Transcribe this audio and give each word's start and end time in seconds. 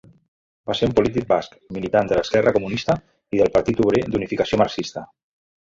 Va 0.69 0.75
ser 0.79 0.87
un 0.91 0.95
polític 0.99 1.27
basc, 1.33 1.59
militant 1.77 2.11
de 2.13 2.19
l'Esquerra 2.21 2.55
Comunista 2.57 2.97
i 3.37 3.43
del 3.45 3.53
Partit 3.61 3.87
Obrer 3.87 4.05
d'Unificació 4.11 4.65
Marxista. 4.65 5.11